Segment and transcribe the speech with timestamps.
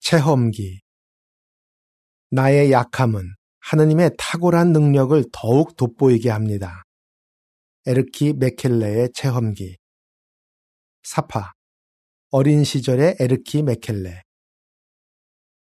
[0.00, 0.80] 체험기
[2.30, 3.22] 나의 약함은
[3.60, 6.82] 하느님의 탁월한 능력을 더욱 돋보이게 합니다.
[7.86, 9.76] 에르키 메켈레의 체험기
[11.02, 11.52] 삽화
[12.30, 14.22] 어린 시절의 에르키 메켈레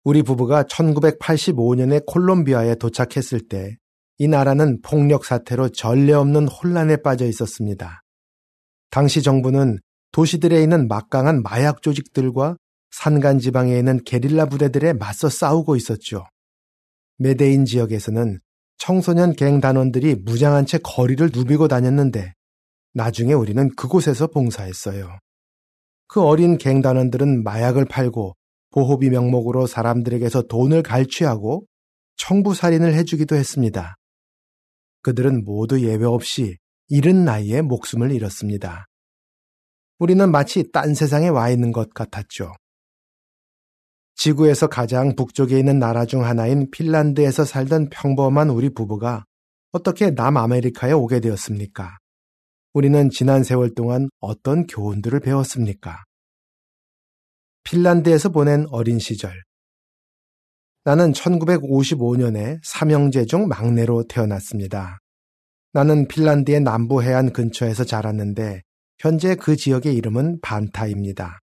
[0.04, 3.78] 우리 부부가 1985년에 콜롬비아에 도착했을 때
[4.22, 8.04] 이 나라는 폭력 사태로 전례 없는 혼란에 빠져 있었습니다.
[8.92, 9.80] 당시 정부는
[10.12, 12.56] 도시들에 있는 막강한 마약 조직들과
[12.92, 16.26] 산간 지방에 있는 게릴라 부대들에 맞서 싸우고 있었죠.
[17.18, 18.40] 메데인 지역에서는
[18.78, 22.34] 청소년 갱 단원들이 무장한 채 거리를 누비고 다녔는데
[22.94, 25.18] 나중에 우리는 그곳에서 봉사했어요.
[26.08, 28.36] 그 어린 갱 단원들은 마약을 팔고
[28.72, 31.66] 보호비 명목으로 사람들에게서 돈을 갈취하고
[32.18, 33.96] 청부 살인을 해주기도 했습니다.
[35.04, 38.86] 그들은 모두 예외 없이 이른 나이에 목숨을 잃었습니다.
[40.00, 42.52] 우리는 마치 딴 세상에 와 있는 것 같았죠.
[44.24, 49.26] 지구에서 가장 북쪽에 있는 나라 중 하나인 핀란드에서 살던 평범한 우리 부부가
[49.72, 51.98] 어떻게 남아메리카에 오게 되었습니까?
[52.74, 56.04] 우리는 지난 세월 동안 어떤 교훈들을 배웠습니까?
[57.64, 59.34] 핀란드에서 보낸 어린 시절.
[60.84, 65.00] 나는 1955년에 삼형제 중 막내로 태어났습니다.
[65.74, 68.62] 나는 핀란드의 남부 해안 근처에서 자랐는데
[69.00, 71.40] 현재 그 지역의 이름은 반타입니다.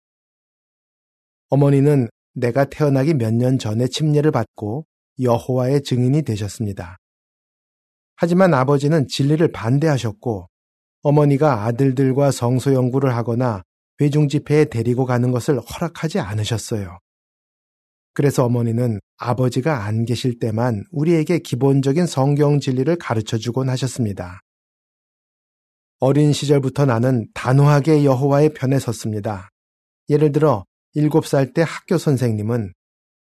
[1.50, 4.86] 어머니는 내가 태어나기 몇 년 전에 침례를 받고
[5.20, 6.96] 여호와의 증인이 되셨습니다.
[8.16, 10.48] 하지만 아버지는 진리를 반대하셨고
[11.02, 13.62] 어머니가 아들들과 성소 연구를 하거나
[14.00, 16.98] 회중 집회에 데리고 가는 것을 허락하지 않으셨어요.
[18.14, 24.40] 그래서 어머니는 아버지가 안 계실 때만 우리에게 기본적인 성경 진리를 가르쳐 주곤 하셨습니다.
[25.98, 29.50] 어린 시절부터 나는 단호하게 여호와의 편에 섰습니다.
[30.08, 30.64] 예를 들어
[30.96, 32.72] 7살 때 학교 선생님은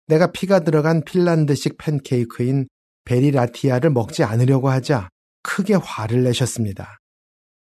[0.08, 2.68] 내가 피가 들어간 핀란드식 팬케이크인
[3.06, 5.10] 베리라티아를 먹지 않으려고 하자
[5.44, 7.00] 크게 화를 내셨습니다.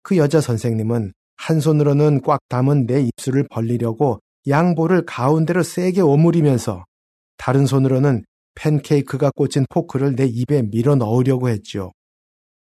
[0.01, 6.85] 그 여자 선생님은 한 손으로는 꽉 담은 내 입술을 벌리려고 양볼을 가운데로 세게 오므리면서
[7.37, 8.23] 다른 손으로는
[8.55, 11.91] 팬케이크가 꽂힌 포크를 내 입에 밀어 넣으려고 했죠.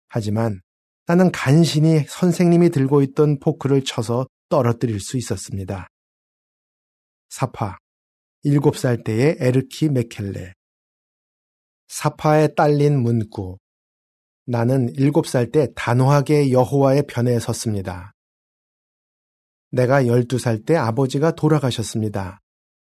[0.08, 0.60] 하지만
[1.06, 5.88] 나는 간신히 선생님이 들고 있던 포크를 쳐서 떨어뜨릴 수 있었습니다.
[7.36, 7.78] 삽화,
[8.46, 10.52] 7살 때의 에르키 메켈레.
[11.88, 13.58] 삽화에 딸린 문구.
[14.46, 18.12] 나는 7살 때 단호하게 여호와의 편에 섰습니다.
[19.72, 22.38] 내가 12살 때 아버지가 돌아가셨습니다.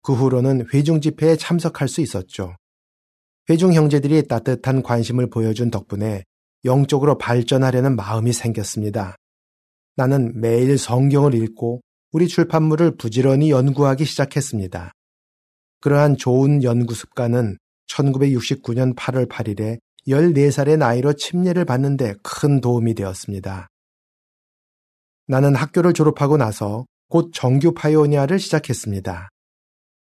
[0.02, 2.56] 그 후로는 회중 집회에 참석할 수 있었죠.
[3.48, 6.24] 회중 형제들이 따뜻한 관심을 보여준 덕분에
[6.66, 9.16] 영적으로 발전하려는 마음이 생겼습니다.
[9.98, 11.82] 나는 매일 성경을 읽고
[12.14, 14.92] 우리 출판물을 부지런히 연구하기 시작했습니다.
[15.80, 17.58] 그러한 좋은 연구 습관은
[17.88, 23.68] 1969년 8월 8일에 14살의 나이로 침례를 받는데 큰 도움이 되었습니다.
[25.28, 29.30] 나는 학교를 졸업하고 나서 곧 정규 파이오니아를 시작했습니다.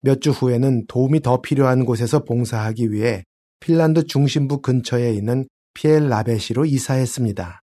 [0.02, 3.24] 몇 주 후에는 도움이 더 필요한 곳에서 봉사하기 위해
[3.60, 7.61] 핀란드 중심부 근처에 있는 피엘 라베시로 이사했습니다.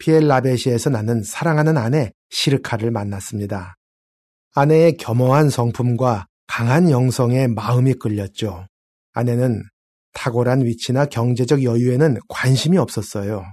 [0.00, 3.76] 피엘 라베시에서 나는 사랑하는 아내 시르카를 만났습니다.
[4.54, 8.66] 아내의 겸허한 성품과 강한 영성에 마음이 끌렸죠.
[9.12, 9.62] 아내는
[10.12, 13.44] 탁월한 위치나 경제적 여유에는 관심이 없었어요.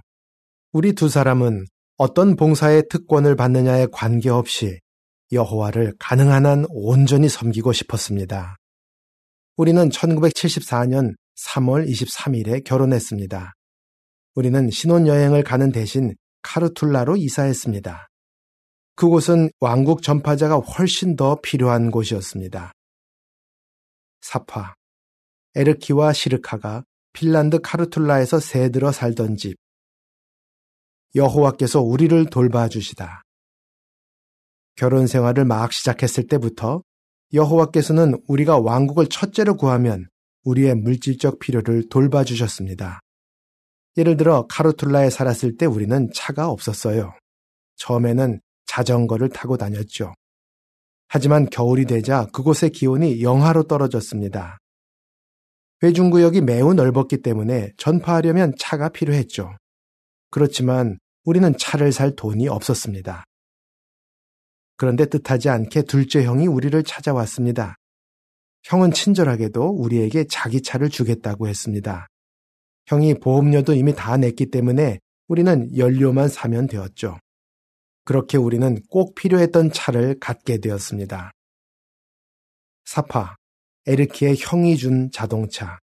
[0.71, 1.65] 우리 두 사람은
[1.97, 4.79] 어떤 봉사의 특권을 받느냐에 관계없이
[5.31, 8.55] 여호와를 가능한 한 온전히 섬기고 싶었습니다.
[9.57, 13.53] 우리는 1974년 3월 23일에 결혼했습니다.
[14.35, 16.15] 우리는 신혼여행을 가는 대신
[16.47, 18.07] 카르툴라로 이사했습니다.
[18.95, 22.71] 그곳은 왕국 전파자가 훨씬 더 필요한 곳이었습니다.
[24.21, 24.73] 사파,
[25.55, 29.57] 에르키와 시르카가 핀란드 카르툴라에서 새들어 살던 집.
[31.15, 33.23] 여호와께서 우리를 돌봐주시다.
[34.75, 36.81] 결혼 생활을 막 시작했을 때부터
[37.33, 40.07] 여호와께서는 우리가 왕국을 첫째로 구하면
[40.43, 43.01] 우리의 물질적 필요를 돌봐주셨습니다.
[43.97, 47.13] 예를 들어 카르툴라에 살았을 때 우리는 차가 없었어요.
[47.77, 50.13] 처음에는 자전거를 타고 다녔죠.
[51.07, 54.59] 하지만 겨울이 되자 그곳의 기온이 영하로 떨어졌습니다.
[55.83, 59.55] 회중구역이 매우 넓었기 때문에 전파하려면 차가 필요했죠.
[60.29, 63.23] 그렇지만 우리는 차를 살 돈이 없었습니다.
[64.75, 67.75] 그런데 뜻하지 않게 둘째 형이 우리를 찾아왔습니다.
[68.63, 72.07] 형은 친절하게도 우리에게 자기 차를 주겠다고 했습니다.
[72.87, 77.19] 형이 보험료도 이미 다 냈기 때문에 우리는 연료만 사면 되었죠.
[78.05, 81.31] 그렇게 우리는 꼭 필요했던 차를 갖게 되었습니다.
[82.85, 83.35] 사파,
[83.85, 85.79] 에르키의 형이 준 자동차.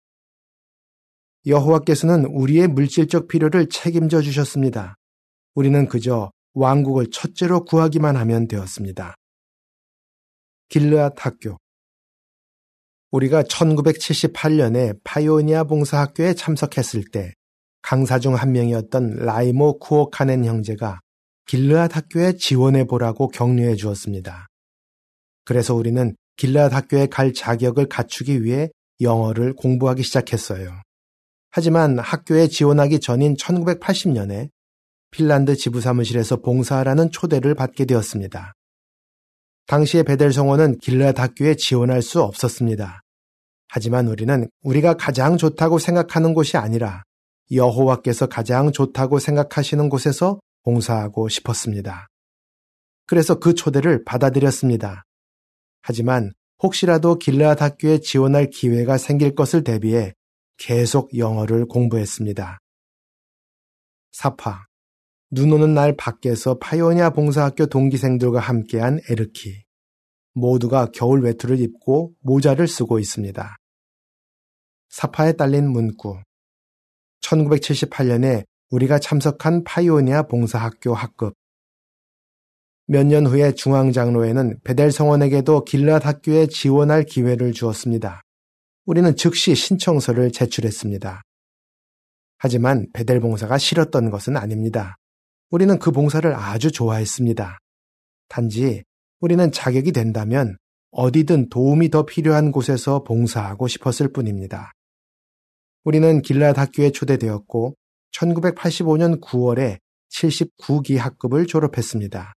[1.46, 4.96] 여호와께서는 우리의 물질적 필요를 책임져 주셨습니다.
[5.54, 9.14] 우리는 그저 왕국을 첫째로 구하기만 하면 되었습니다.
[10.68, 11.58] 길르앗 학교
[13.10, 17.32] 우리가 1978년에 파이오니아 봉사학교에 참석했을 때
[17.80, 21.00] 강사 중 한 명이었던 라이모 쿠오카넨 형제가
[21.46, 24.46] 길르앗 학교에 지원해 보라고 격려해 주었습니다.
[25.44, 28.68] 그래서 우리는 길르앗 학교에 갈 자격을 갖추기 위해
[29.00, 30.82] 영어를 공부하기 시작했어요.
[31.50, 34.50] 하지만 학교에 지원하기 전인 1980년에
[35.10, 38.52] 핀란드 지부 사무실에서 봉사하라는 초대를 받게 되었습니다.
[39.68, 43.02] 당시의 베델 성원은 길르앗 학교에 지원할 수 없었습니다.
[43.68, 47.02] 하지만 우리는 우리가 가장 좋다고 생각하는 곳이 아니라
[47.52, 52.08] 여호와께서 가장 좋다고 생각하시는 곳에서 봉사하고 싶었습니다.
[53.06, 55.04] 그래서 그 초대를 받아들였습니다.
[55.82, 56.32] 하지만
[56.62, 60.14] 혹시라도 길르앗 학교에 지원할 기회가 생길 것을 대비해
[60.56, 62.58] 계속 영어를 공부했습니다.
[64.12, 64.67] 삽화
[65.30, 69.62] 눈 오는 날 밖에서 파이오니아 봉사학교 동기생들과 함께한 에르키.
[70.32, 73.56] 모두가 겨울 외투를 입고 모자를 쓰고 있습니다.
[74.88, 76.18] 삽화에 딸린 문구.
[77.20, 81.34] 1978년에 우리가 참석한 파이오니아 봉사학교 학급.
[82.86, 88.22] 몇 년 후에 중앙장로회는 베델 성원에게도 길랏 학교에 지원할 기회를 주었습니다.
[88.86, 91.20] 우리는 즉시 신청서를 제출했습니다.
[92.38, 94.96] 하지만 베델 봉사가 싫었던 것은 아닙니다.
[95.50, 97.58] 우리는 그 봉사를 아주 좋아했습니다.
[98.28, 98.84] 단지
[99.20, 100.56] 우리는 자격이 된다면
[100.90, 104.72] 어디든 도움이 더 필요한 곳에서 봉사하고 싶었을 뿐입니다.
[105.84, 107.74] 우리는 길랏 학교에 초대되었고
[108.12, 109.78] 1985년 9월에
[110.10, 112.34] 79기 학급을 졸업했습니다.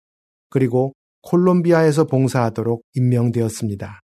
[0.49, 0.93] 그리고
[1.23, 4.01] 콜롬비아에서 봉사하도록 임명되었습니다.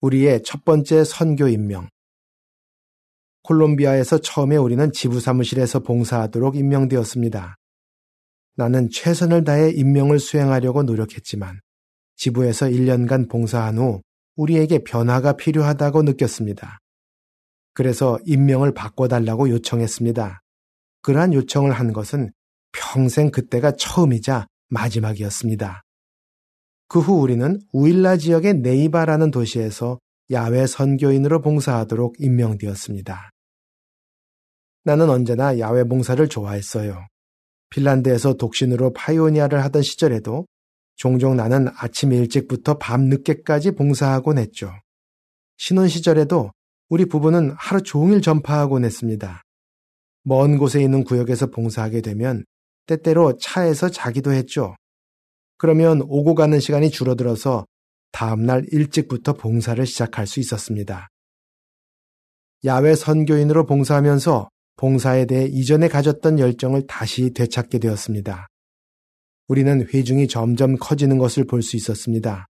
[0.00, 1.88] 우리의 첫 번째 선교 임명.
[3.44, 7.56] 콜롬비아에서 처음에 우리는 지부 사무실에서 봉사하도록 임명되었습니다.
[8.56, 11.60] 나는 최선을 다해 임명을 수행하려고 노력했지만
[12.16, 14.00] 지부에서 1년간 봉사한 후
[14.36, 16.78] 우리에게 변화가 필요하다고 느꼈습니다.
[17.74, 20.40] 그래서 임명을 바꿔달라고 요청했습니다.
[21.02, 22.32] 그러한 요청을 한 것은
[22.72, 25.82] 평생 그때가 처음이자 마지막이었습니다.
[26.88, 29.98] 그 후 우리는 우일라 지역의 네이바라는 도시에서
[30.30, 33.33] 야외 선교인으로 봉사하도록 임명되었습니다.
[34.84, 37.06] 나는 언제나 야외 봉사를 좋아했어요.
[37.70, 40.46] 핀란드에서 독신으로 파이오니아를 하던 시절에도
[40.96, 44.70] 종종 나는 아침 일찍부터 밤 늦게까지 봉사하곤 했죠.
[45.56, 46.50] 신혼 시절에도
[46.88, 49.42] 우리 부부는 하루 종일 전파하곤 했습니다.
[50.22, 52.44] 먼 곳에 있는 구역에서 봉사하게 되면
[52.86, 54.76] 때때로 차에서 자기도 했죠.
[55.56, 57.66] 그러면 오고 가는 시간이 줄어들어서
[58.12, 61.08] 다음날 일찍부터 봉사를 시작할 수 있었습니다.
[62.64, 68.48] 야외 선교인으로 봉사하면서 봉사에 대해 이전에 가졌던 열정을 다시 되찾게 되었습니다.
[69.48, 72.46] 우리는 회중이 점점 커지는 것을 볼 수 있었습니다.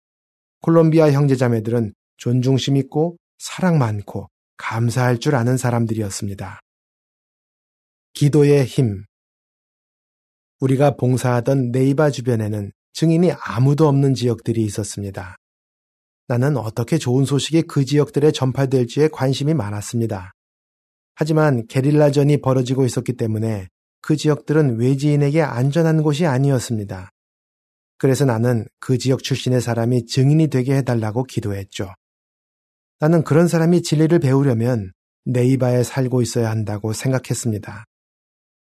[0.61, 6.59] 콜롬비아 형제자매들은 존중심 있고 사랑 많고 감사할 줄 아는 사람들이었습니다.
[8.13, 9.03] 기도의 힘.
[10.59, 15.35] 우리가 봉사하던 네이바 주변에는 증인이 아무도 없는 지역들이 있었습니다.
[16.27, 20.31] 나는 어떻게 좋은 소식이 그 지역들에 전파될지에 관심이 많았습니다.
[21.15, 23.67] 하지만 게릴라전이 벌어지고 있었기 때문에
[24.01, 27.09] 그 지역들은 외지인에게 안전한 곳이 아니었습니다.
[27.97, 31.93] 그래서 나는 그 지역 출신의 사람이 증인이 되게 해달라고 기도했죠.
[32.99, 34.91] 나는 그런 사람이 진리를 배우려면
[35.25, 37.85] 네이바에 살고 있어야 한다고 생각했습니다.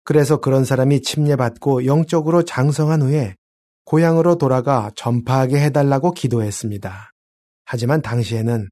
[0.04, 3.36] 그래서 그런 사람이 침례받고 영적으로 장성한 후에
[3.86, 7.12] 고향으로 돌아가 전파하게 해달라고 기도했습니다.
[7.66, 8.70] 하지만 당시에는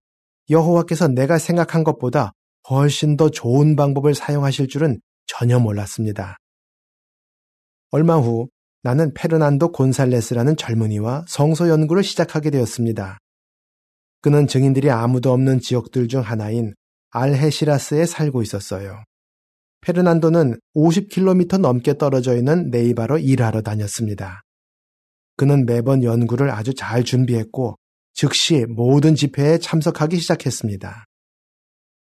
[0.49, 2.31] 여호와께서 내가 생각한 것보다
[2.69, 6.37] 훨씬 더 좋은 방법을 사용하실 줄은 전혀 몰랐습니다.
[7.91, 8.49] 얼마 후
[8.81, 13.17] 나는 페르난도 곤살레스라는 젊은이와 성서 연구를 시작하게 되었습니다.
[14.21, 16.73] 그는 증인들이 아무도 없는 지역들 중 하나인
[17.11, 19.03] 알헤시라스에 살고 있었어요.
[19.81, 24.41] 페르난도는 50km 넘게 떨어져 있는 네이바로 일하러 다녔습니다.
[25.35, 27.75] 그는 매번 연구를 아주 잘 준비했고
[28.13, 31.05] 즉시 모든 집회에 참석하기 시작했습니다.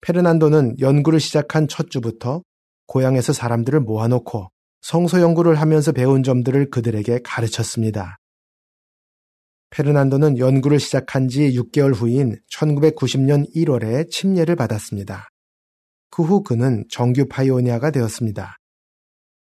[0.03, 2.43] 페르난도는 연구를 시작한 첫 주부터
[2.87, 4.49] 고향에서 사람들을 모아놓고
[4.81, 8.19] 성서 연구를 하면서 배운 점들을 그들에게 가르쳤습니다.
[9.71, 15.29] 페르난도는 연구를 시작한 지 6개월 후인 1990년 1월에 침례를 받았습니다.
[16.11, 18.57] 그 후 그는 정규 파이오니아가 되었습니다.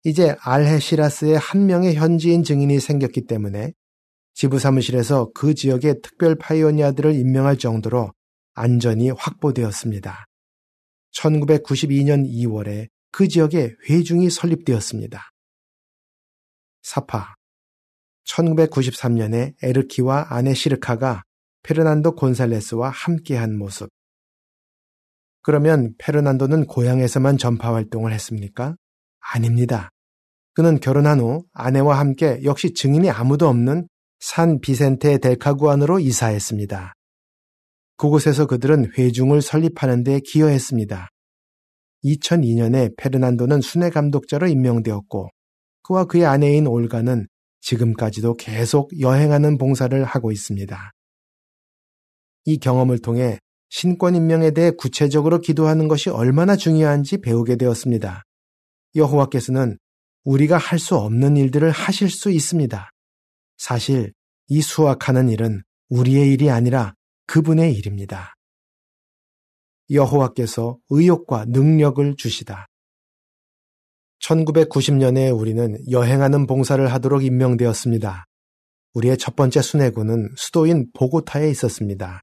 [0.03, 3.73] 이제 알헤시라스의 한 명의 현지인 증인이 생겼기 때문에
[4.35, 8.11] 지부 사무실에서 그 지역의 특별 파이오니아들을 임명할 정도로
[8.53, 10.28] 안전이 확보되었습니다.
[11.13, 15.31] 1992년 2월에 그 지역에 회중이 설립되었습니다.
[16.81, 17.35] 사파
[18.25, 21.23] 1993년에 에르키와 아내 시르카가
[21.63, 23.89] 페르난도 곤살레스와 함께한 모습.
[25.41, 28.75] 그러면 페르난도는 고향에서만 전파 활동을 했습니까?
[29.19, 29.89] 아닙니다.
[30.53, 33.87] 그는 결혼한 후 아내와 함께 역시 증인이 아무도 없는
[34.19, 36.93] 산 비센테 델카구안으로 이사했습니다.
[37.99, 41.09] 그곳에서 그들은 회중을 설립하는 데 기여했습니다.
[42.05, 45.29] 2002년에 페르난도는 순회 감독자로 임명되었고
[45.83, 47.27] 그와 그의 아내인 올가는
[47.59, 50.91] 지금까지도 계속 여행하는 봉사를 하고 있습니다.
[52.45, 53.37] 이 경험을 통해
[53.69, 58.23] 신권 임명에 대해 구체적으로 기도하는 것이 얼마나 중요한지 배우게 되었습니다.
[58.95, 59.77] 여호와께서는
[60.23, 62.89] 우리가 할 수 없는 일들을 하실 수 있습니다.
[63.57, 64.13] 사실
[64.47, 66.93] 이 수확하는 일은 우리의 일이 아니라
[67.29, 68.33] 그분의 일입니다.
[69.91, 72.65] 여호와께서 의욕과 능력을 주시다.
[74.19, 78.25] 1990년에 우리는 여행하는 봉사를 하도록 임명되었습니다.
[78.95, 82.21] 우리의 첫 번째 순회군은 수도인 보고타에 있었습니다.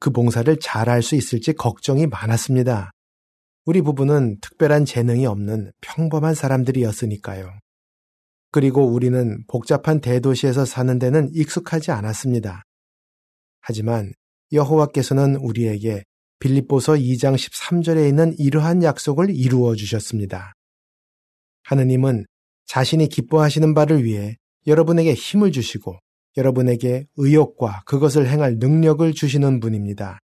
[0.00, 2.90] 그 봉사를 잘 할 수 있을지 걱정이 많았습니다.
[3.64, 7.48] 우리 부부는 특별한 재능이 없는 평범한 사람들이었으니까요.
[8.50, 12.64] 그리고 우리는 복잡한 대도시에서 사는 데는 익숙하지 않았습니다.
[13.60, 14.12] 하지만
[14.52, 16.04] 여호와께서는 우리에게
[16.40, 20.54] 빌립보서 2장 13절에 있는 이러한 약속을 이루어 주셨습니다.
[21.64, 22.24] 하느님은
[22.66, 24.36] 자신이 기뻐하시는 바를 위해
[24.66, 25.98] 여러분에게 힘을 주시고
[26.36, 30.18] 여러분에게 의욕과 그것을 행할 능력을 주시는 분입니다.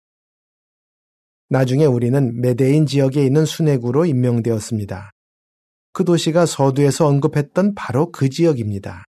[1.49, 5.11] 나중에 우리는 메데인 지역에 있는 순회구로 임명되었습니다.
[5.93, 9.05] 그 도시가 서두에서 언급했던 바로 그 지역입니다.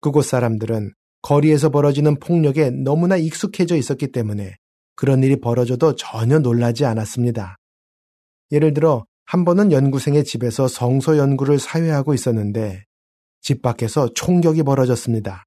[0.00, 4.56] 그곳 사람들은 거리에서 벌어지는 폭력에 너무나 익숙해져 있었기 때문에
[4.96, 7.56] 그런 일이 벌어져도 전혀 놀라지 않았습니다.
[8.50, 12.84] 예를 들어 한 번은 연구생의 집에서 성서 연구를 사회하고 있었는데
[13.40, 15.44] 집 밖에서 총격이 벌어졌습니다.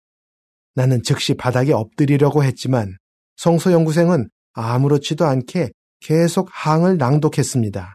[0.76, 2.98] 나는 즉시 바닥에 엎드리려고 했지만
[3.38, 7.94] 성서 연구생은 아무렇지도 않게 계속 항을 낭독했습니다.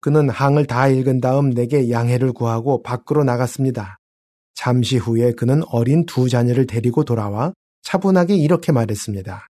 [0.00, 3.98] 그는 항을 다 읽은 다음 내게 양해를 구하고 밖으로 나갔습니다.
[4.54, 9.46] 잠시 후에 그는 어린 두 자녀를 데리고 돌아와 차분하게 이렇게 말했습니다.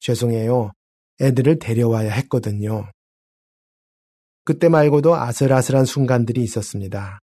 [0.00, 0.72] 죄송해요.
[1.20, 2.90] 애들을 데려와야 했거든요.
[4.44, 7.18] 그때 말고도 아슬아슬한 순간들이 있었습니다.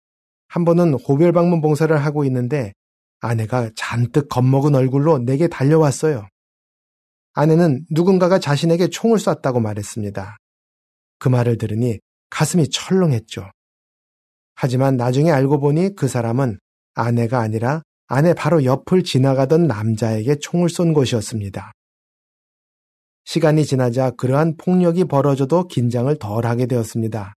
[0.49, 2.73] 한 번은 호별 방문 봉사를 하고 있는데
[3.21, 6.27] 아내가 잔뜩 겁먹은 얼굴로 내게 달려왔어요.
[7.35, 10.37] 아내는 누군가가 자신에게 총을 쐈다고 말했습니다.
[11.19, 12.01] 그 말을 들으니
[12.31, 13.51] 가슴이 철렁했죠.
[14.63, 16.59] 하지만 나중에 알고 보니 그 사람은
[16.93, 21.73] 아내가 아니라 아내 바로 옆을 지나가던 남자에게 총을 쏜 것이었습니다.
[23.25, 27.33] 시간이 지나자 그러한 폭력이 벌어져도 긴장을 덜 하게 되었습니다.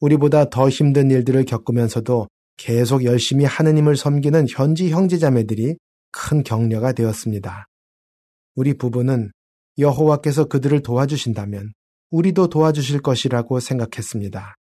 [0.00, 2.26] 우리보다 더 힘든 일들을 겪으면서도
[2.56, 5.76] 계속 열심히 하느님을 섬기는 현지 형제자매들이
[6.10, 7.66] 큰 격려가 되었습니다.
[8.56, 9.30] 우리 부부는
[9.78, 11.70] 여호와께서 그들을 도와주신다면
[12.10, 14.56] 우리도 도와주실 것이라고 생각했습니다.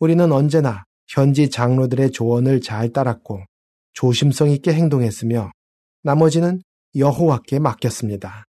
[0.00, 3.42] 우리는 언제나 현지 장로들의 조언을 잘 따랐고
[3.94, 5.50] 조심성 있게 행동했으며
[6.02, 6.62] 나머지는
[6.94, 8.44] 여호와께 맡겼습니다.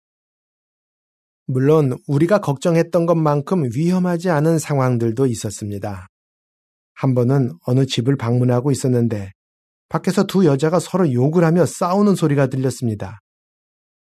[1.46, 6.08] 물론 우리가 걱정했던 것만큼 위험하지 않은 상황들도 있었습니다.
[6.94, 9.30] 한 번은 어느 집을 방문하고 있었는데
[9.88, 13.20] 밖에서 두 여자가 서로 욕을 하며 싸우는 소리가 들렸습니다.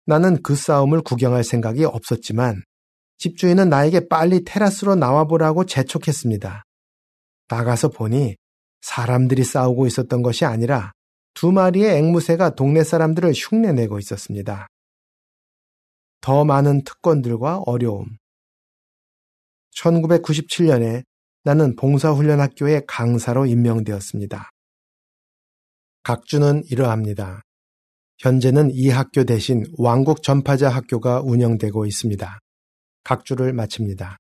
[0.08, 2.64] 나는 그 싸움을 구경할 생각이 없었지만
[3.20, 6.64] 집주인은 나에게 빨리 테라스로 나와보라고 재촉했습니다.
[7.48, 8.36] 나가서 보니
[8.82, 10.92] 사람들이 싸우고 있었던 것이 아니라
[11.34, 14.68] 두 마리의 앵무새가 동네 사람들을 흉내내고 있었습니다.
[16.22, 18.18] 더 많은 특권들과 어려움.
[19.75, 21.04] 1997년에
[21.44, 24.50] 나는 봉사훈련학교의 강사로 임명되었습니다.
[26.04, 27.42] 각주는 이러합니다.
[28.20, 32.40] 현재는 이 학교 대신 왕국 전파자 학교가 운영되고 있습니다.
[33.04, 34.18] 각주를 마칩니다.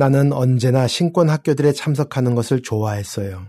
[0.00, 3.46] 나는 언제나 신권 학교들에 참석하는 것을 좋아했어요.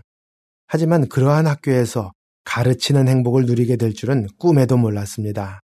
[0.66, 2.12] 하지만 그러한 학교에서
[2.44, 5.60] 가르치는 행복을 누리게 될 줄은 꿈에도 몰랐습니다.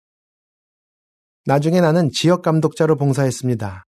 [1.46, 3.86] 나중에 나는 지역 감독자로 봉사했습니다.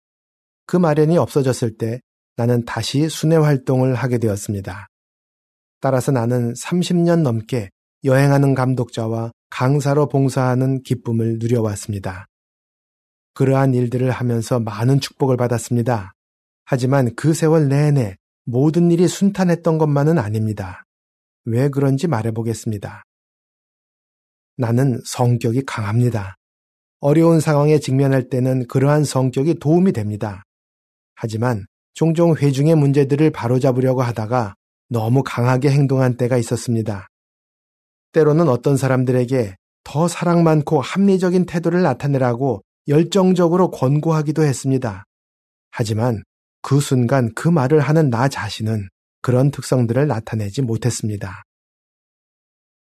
[0.65, 2.01] 그 마련이 없어졌을 때
[2.35, 4.87] 나는 다시 순회 활동을 하게 되었습니다.
[5.79, 7.69] 따라서 나는 30년 넘게
[8.03, 12.25] 여행하는 감독자와 강사로 봉사하는 기쁨을 누려왔습니다.
[13.33, 16.11] 그러한 일들을 하면서 많은 축복을 받았습니다.
[16.73, 20.85] 하지만 그 세월 내내 모든 일이 순탄했던 것만은 아닙니다.
[21.43, 23.03] 왜 그런지 말해보겠습니다.
[24.55, 26.37] 나는 성격이 강합니다.
[27.01, 30.43] 어려운 상황에 직면할 때는 그러한 성격이 도움이 됩니다.
[31.13, 34.55] 하지만 종종 회중의 문제들을 바로잡으려고 하다가
[34.87, 37.09] 너무 강하게 행동한 때가 있었습니다.
[38.13, 45.03] 때로는 어떤 사람들에게 더 사랑 많고 합리적인 태도를 나타내라고 열정적으로 권고하기도 했습니다.
[45.69, 46.23] 하지만
[46.61, 48.87] 그 순간 그 말을 하는 나 자신은
[49.21, 51.43] 그런 특성들을 나타내지 못했습니다.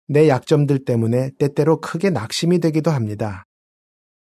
[0.08, 3.44] 내 약점들 때문에 때때로 크게 낙심이 되기도 합니다.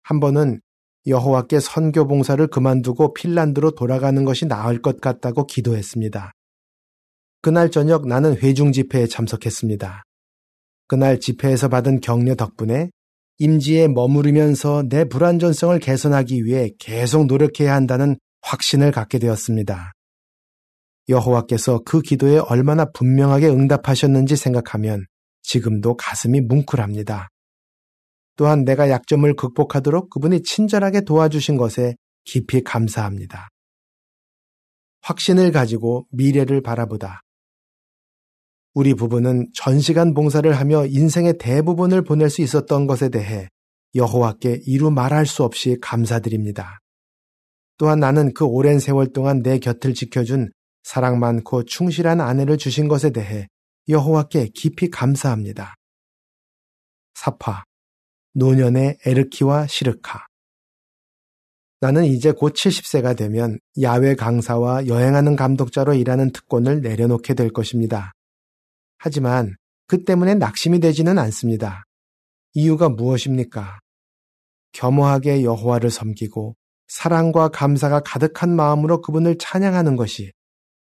[0.04, 0.62] 한 번은
[1.06, 6.32] 여호와께 선교 봉사를 그만두고 핀란드로 돌아가는 것이 나을 것 같다고 기도했습니다.
[7.42, 10.04] 그날 저녁 나는 회중 집회에 참석했습니다.
[10.88, 12.90] 그날 집회에서 받은 격려 덕분에
[13.40, 19.94] 임지에 머무르면서 내 불안전성을 개선하기 위해 계속 노력해야 한다는 확신을 갖게 되었습니다.
[21.10, 25.06] 여호와께서 그 기도에 얼마나 분명하게 응답하셨는지 생각하면
[25.42, 27.30] 지금도 가슴이 뭉클합니다.
[28.36, 33.48] 또한 내가 약점을 극복하도록 그분이 친절하게 도와주신 것에 깊이 감사합니다.
[35.02, 37.22] 확신을 가지고 미래를 바라보다.
[38.74, 43.48] 우리 부부는 전시간 봉사를 하며 인생의 대부분을 보낼 수 있었던 것에 대해
[43.96, 46.80] 여호와께 이루 말할 수 없이 감사드립니다.
[47.78, 50.52] 또한 나는 그 오랜 세월 동안 내 곁을 지켜준
[50.84, 53.48] 사랑 많고 충실한 아내를 주신 것에 대해
[53.88, 55.76] 여호와께 깊이 감사합니다.
[57.14, 57.64] 사파,
[58.34, 60.26] 노년의 에르키와 시르카.
[61.80, 68.14] 나는 이제 곧 70세가 되면 야외 강사와 여행하는 감독자로 일하는 특권을 내려놓게 될 것입니다.
[68.98, 69.56] 하지만
[69.86, 71.84] 그 때문에 낙심이 되지는 않습니다.
[72.54, 73.80] 이유가 무엇입니까?
[74.74, 76.56] 겸허하게 여호와를 섬기고
[76.88, 80.32] 사랑과 감사가 가득한 마음으로 그분을 찬양하는 것이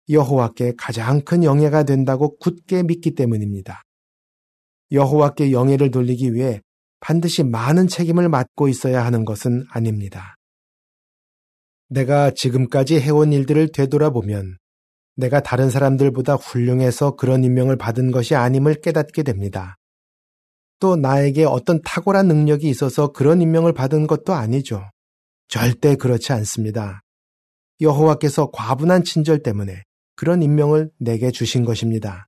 [0.10, 3.82] 여호와께 가장 큰 영예가 된다고 굳게 믿기 때문입니다.
[4.92, 6.62] 여호와께 영예를 돌리기 위해
[7.00, 10.36] 반드시 많은 책임을 맡고 있어야 하는 것은 아닙니다.
[11.90, 14.58] 내가 지금까지 해온 일들을 되돌아보면
[15.16, 19.76] 내가 다른 사람들보다 훌륭해서 그런 임명을 받은 것이 아님을 깨닫게 됩니다.
[20.80, 24.84] 또 나에게 어떤 탁월한 능력이 있어서 그런 임명을 받은 것도 아니죠.
[25.48, 27.02] 절대 그렇지 않습니다.
[27.82, 29.84] 여호와께서 과분한 친절 때문에
[30.16, 32.28] 그런 임명을 내게 주신 것입니다.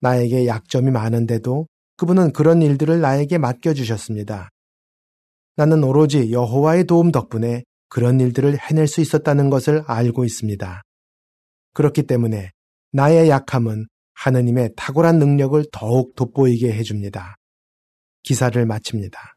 [0.00, 4.48] 나에게 약점이 많은데도 그분은 그런 일들을 나에게 맡겨주셨습니다.
[5.56, 10.82] 나는 오로지 여호와의 도움 덕분에 그런 일들을 해낼 수 있었다는 것을 알고 있습니다.
[11.74, 12.50] 그렇기 때문에
[12.92, 17.36] 나의 약함은 하느님의 탁월한 능력을 더욱 돋보이게 해줍니다.
[18.22, 19.34] 기사를 마칩니다.